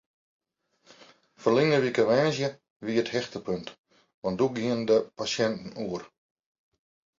[1.41, 2.55] Ferline wike woansdei
[2.85, 3.67] wie it hichtepunt
[4.21, 6.03] want doe gienen de pasjinten oer.